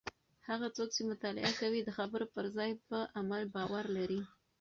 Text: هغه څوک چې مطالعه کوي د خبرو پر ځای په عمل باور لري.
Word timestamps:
هغه 0.47 0.67
څوک 0.75 0.89
چې 0.95 1.01
مطالعه 1.11 1.51
کوي 1.61 1.79
د 1.83 1.89
خبرو 1.97 2.25
پر 2.33 2.45
ځای 2.57 2.71
په 2.87 2.97
عمل 3.19 3.41
باور 3.55 3.85
لري. 3.97 4.21